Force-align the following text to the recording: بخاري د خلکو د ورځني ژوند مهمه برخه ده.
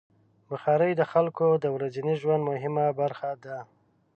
بخاري 0.49 0.91
د 0.95 1.01
خلکو 1.11 1.47
د 1.63 1.65
ورځني 1.75 2.13
ژوند 2.21 2.41
مهمه 2.51 2.85
برخه 3.01 3.29
ده. 3.43 3.57